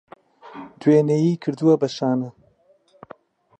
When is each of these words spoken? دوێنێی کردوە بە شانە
دوێنێی 0.79 1.33
کردوە 1.43 1.73
بە 1.81 1.87
شانە 1.95 2.29